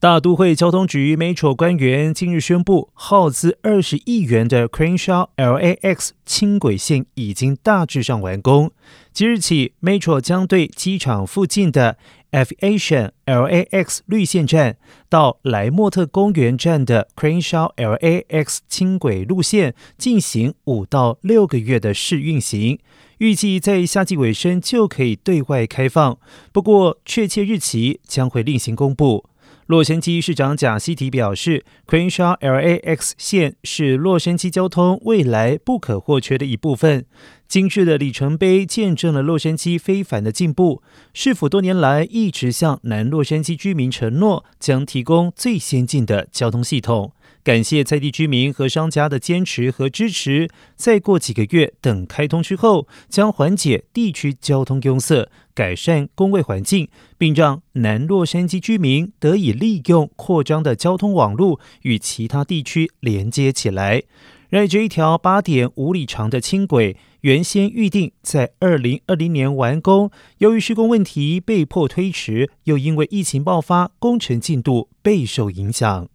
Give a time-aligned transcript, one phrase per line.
[0.00, 8.70] 大都会交通局 Metro 官员近日宣布，耗资二十亿元的 Crenshaw LAX 轻轨线已经大致上完工。
[9.12, 11.98] 即日起，Metro 将对机场附近的
[12.30, 14.76] Aviation LAX 绿线站
[15.08, 22.78] 到莱莫特公园站的 Crenshaw LAX 轻轨路线进行五到六个月的试运行，
[23.18, 26.16] 预计在夏季尾声就可以对外开放。
[26.52, 29.24] 不过，确切日期将会另行公布。
[29.68, 37.04] 洛杉矶市长贾西提表示，Crenshaw LAX 线是洛杉矶交通未来不可或缺的一部分。
[37.48, 40.82] 今日的里程碑见证了洛杉矶非凡的进步。
[41.14, 47.14] 市府多年来一直向南洛杉矶居民承诺，将提供最先进的交通系统。
[47.42, 50.50] 感谢在地居民和商家的坚持和支持。
[50.76, 64.02] 再过几个月，等开通之后，将缓解地区交通拥塞，改善工位环境，并让南洛杉矶居民得以利用扩张的交通网络与其他地区连接起来。
[64.50, 76.08] 然而，这一条八点五里长的轻轨，原先预定在二零二零年完工，由于施工问题被迫推迟，又因为疫情爆发，工程进度备受影响。